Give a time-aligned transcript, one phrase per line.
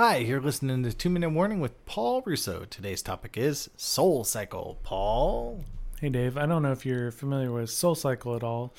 [0.00, 2.64] Hi, you're listening to Two Minute Warning with Paul Russo.
[2.70, 4.78] Today's topic is Soul Cycle.
[4.84, 5.64] Paul?
[6.00, 6.36] Hey, Dave.
[6.36, 8.72] I don't know if you're familiar with Soul Cycle at all,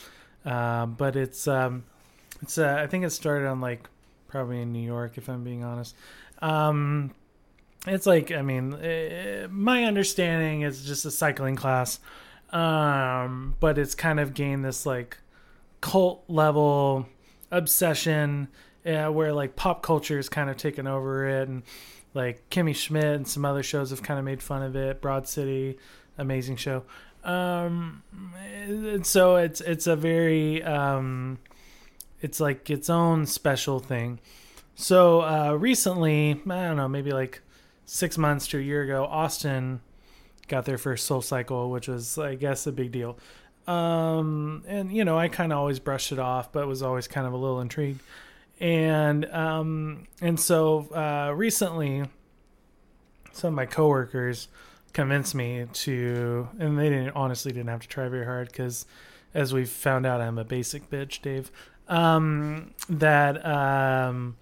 [0.45, 1.83] uh, but it's um,
[2.41, 3.89] it's uh, I think it started on like
[4.29, 5.93] probably in New York, if I'm being honest.
[6.41, 7.13] Um,
[7.85, 11.99] it's like I mean, uh, my understanding is just a cycling class,
[12.51, 15.17] um, but it's kind of gained this like
[15.81, 17.07] cult level
[17.51, 18.47] obsession
[18.85, 21.63] uh, where like pop culture is kind of taken over it and
[22.13, 25.01] like Kimmy Schmidt and some other shows have kind of made fun of it.
[25.01, 25.77] Broad City,
[26.17, 26.83] amazing show.
[27.23, 28.03] Um,
[28.55, 31.39] and so it's it's a very um,
[32.21, 34.19] it's like its own special thing.
[34.75, 37.41] So uh, recently, I don't know, maybe like
[37.85, 39.81] six months to a year ago, Austin
[40.47, 43.17] got their first Soul Cycle, which was I guess a big deal.
[43.67, 47.27] Um, and you know, I kind of always brushed it off, but was always kind
[47.27, 48.01] of a little intrigued.
[48.59, 52.03] And um, and so uh, recently,
[53.31, 54.49] some of my coworkers
[54.91, 58.85] convinced me to, and they didn't honestly didn't have to try very hard because,
[59.33, 61.51] as we found out, I'm a basic bitch, Dave.
[61.87, 64.35] Um, that um,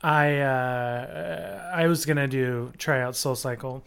[0.00, 3.84] I uh, I was gonna do try out Soul Cycle,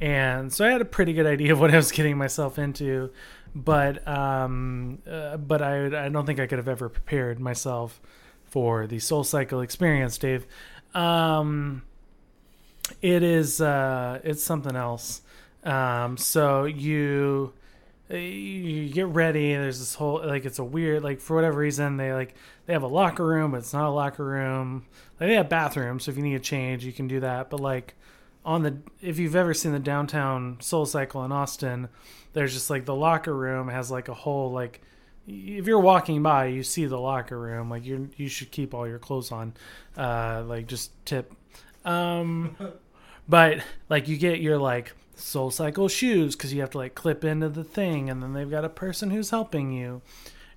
[0.00, 3.10] and so I had a pretty good idea of what I was getting myself into,
[3.54, 8.00] but um, uh, but I I don't think I could have ever prepared myself
[8.54, 10.46] for the Soul Cycle experience, Dave.
[10.94, 11.82] Um,
[13.02, 15.22] it is uh, it's something else.
[15.64, 17.52] Um, so you
[18.08, 19.54] you get ready.
[19.54, 22.84] There's this whole like it's a weird like for whatever reason they like they have
[22.84, 24.86] a locker room, but it's not a locker room.
[25.18, 27.50] Like they have bathrooms, so if you need a change, you can do that.
[27.50, 27.96] But like
[28.44, 31.88] on the if you've ever seen the downtown Soul Cycle in Austin,
[32.34, 34.80] there's just like the locker room has like a whole like
[35.26, 37.70] if you're walking by, you see the locker room.
[37.70, 39.54] Like you you should keep all your clothes on.
[39.96, 41.32] Uh, like just tip.
[41.84, 42.56] Um,
[43.28, 47.24] but like you get your like Soul Cycle shoes because you have to like clip
[47.24, 50.02] into the thing, and then they've got a person who's helping you,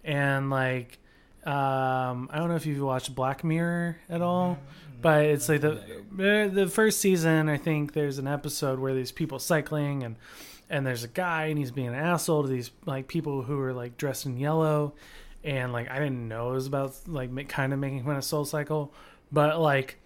[0.03, 0.99] and like
[1.45, 4.57] um, I don't know if you've watched Black Mirror at all,
[5.01, 7.47] but it's like the the first season.
[7.47, 10.17] I think there's an episode where there's people cycling and
[10.69, 13.73] and there's a guy and he's being an asshole to these like people who are
[13.73, 14.93] like dressed in yellow,
[15.43, 18.45] and like I didn't know it was about like kind of making fun of Soul
[18.45, 18.93] Cycle,
[19.31, 19.97] but like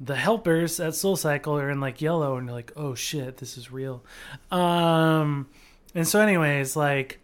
[0.00, 3.58] the helpers at Soul Cycle are in like yellow, and you're like, oh shit, this
[3.58, 4.04] is real.
[4.50, 5.48] Um,
[5.94, 7.20] and so, anyways, like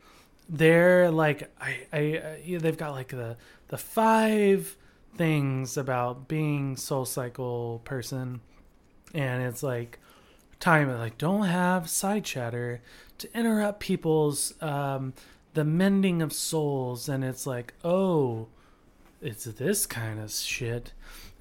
[0.49, 3.37] they're like, I, I, I they've got like the
[3.69, 4.77] the five
[5.17, 8.41] things about being Soul Cycle person,
[9.15, 9.99] and it's like
[10.61, 12.81] time like don't have side chatter
[13.19, 15.15] to interrupt people's um
[15.55, 17.09] the mending of souls.
[17.09, 18.49] And it's like oh
[19.21, 20.93] it's this kind of shit.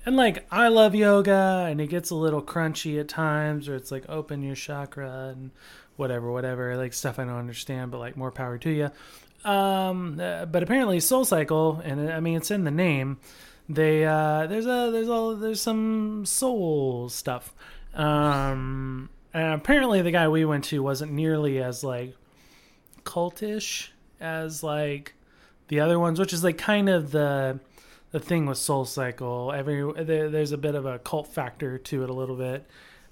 [0.05, 3.91] And like I love yoga and it gets a little crunchy at times or it's
[3.91, 5.51] like open your chakra and
[5.95, 8.91] whatever whatever like stuff I don't understand but like more power to you
[9.49, 13.19] um uh, but apparently soul cycle and I mean it's in the name
[13.69, 17.53] they uh there's a there's all there's some soul stuff
[17.93, 22.15] um and apparently the guy we went to wasn't nearly as like
[23.03, 23.89] cultish
[24.19, 25.13] as like
[25.67, 27.59] the other ones which is like kind of the
[28.13, 29.51] the thing with Soul Cycle.
[29.51, 32.65] Every there, there's a bit of a cult factor to it a little bit.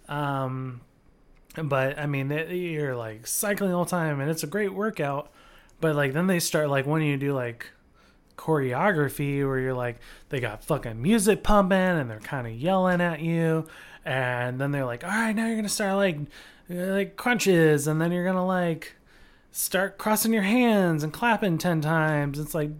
[0.07, 0.81] Um,
[1.55, 5.31] but I mean, you're like cycling all the time, and it's a great workout.
[5.81, 7.71] But like then they start like when you do like
[8.41, 13.19] choreography where you're like they got fucking music pumping and they're kind of yelling at
[13.22, 13.68] you,
[14.03, 16.18] and then they're like, all right, now you're gonna start like
[16.69, 18.96] uh, like crunches, and then you're gonna like
[19.52, 22.72] start crossing your hands and clapping 10 times it's like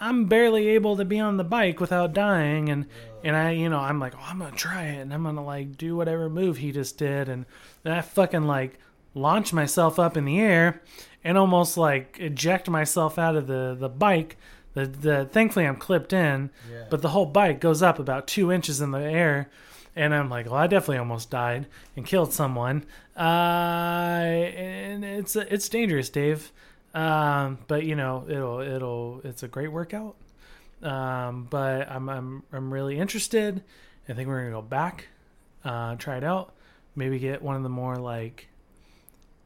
[0.00, 2.86] I'm barely able to be on the bike without dying, and
[3.22, 5.76] and I, you know, I'm like, oh, I'm gonna try it, and I'm gonna like
[5.76, 7.46] do whatever move he just did, and
[7.84, 8.78] then I fucking like
[9.14, 10.82] launch myself up in the air,
[11.22, 14.36] and almost like eject myself out of the the bike.
[14.74, 16.84] The the thankfully I'm clipped in, yeah.
[16.90, 19.50] but the whole bike goes up about two inches in the air,
[19.94, 21.66] and I'm like, well, I definitely almost died
[21.96, 22.86] and killed someone.
[23.16, 26.52] Uh, and it's it's dangerous, Dave.
[26.94, 30.16] Um, but you know, it'll it'll it's a great workout.
[30.82, 33.62] Um, but I'm I'm I'm really interested.
[34.08, 35.08] I think we're gonna go back,
[35.64, 36.54] uh, try it out.
[36.96, 38.48] Maybe get one of the more like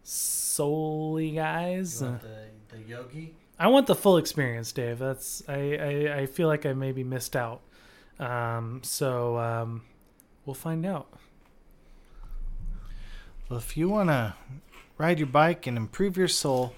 [0.02, 2.00] solely guys.
[2.00, 2.18] The,
[2.68, 3.34] the yogi.
[3.58, 4.98] I want the full experience, Dave.
[4.98, 7.62] That's I, I, I feel like I maybe missed out.
[8.18, 9.82] Um, so um,
[10.44, 11.08] we'll find out.
[13.48, 14.34] Well, if you want to
[14.98, 16.74] ride your bike and improve your soul,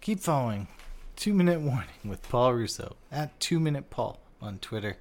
[0.00, 0.68] Keep following
[1.16, 4.96] Two Minute Warning with Paul Russo at Two Minute Paul on Twitter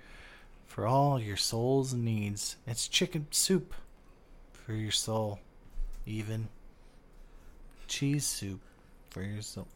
[0.65, 2.57] for all your soul's needs.
[2.65, 3.73] It's chicken soup
[4.51, 5.39] for your soul,
[6.05, 6.49] even
[7.87, 8.59] cheese soup
[9.11, 9.67] for your soul.